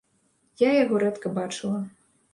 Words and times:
Я 0.61 0.71
яго 0.83 1.03
рэдка 1.05 1.33
бачыла. 1.39 1.79